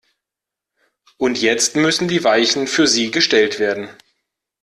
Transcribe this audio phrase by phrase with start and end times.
[1.19, 3.87] Und jetzt müssen die Weichen für sie gestellt werden.